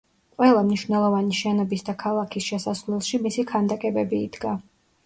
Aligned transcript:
ყველა 0.37 0.63
მნიშვნელოვანი 0.69 1.37
შენობის 1.41 1.85
და 1.91 1.95
ქალაქის 2.05 2.49
შესასვლელში 2.49 3.25
მისი 3.29 3.47
ქანდაკებები 3.55 4.27
იდგა. 4.31 4.59